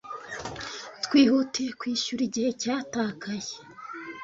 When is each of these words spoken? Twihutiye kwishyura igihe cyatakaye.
Twihutiye 1.03 1.71
kwishyura 1.79 2.21
igihe 2.29 2.49
cyatakaye. 2.61 3.53